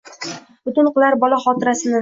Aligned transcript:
Butun 0.69 0.91
qilar 0.97 1.19
bola 1.27 1.41
xotirasini. 1.47 1.89